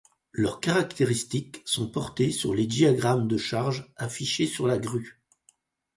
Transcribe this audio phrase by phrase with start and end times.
[0.31, 5.21] Leurs caractéristiques sont portées sur les diagrammes de charge affichés sur la grue.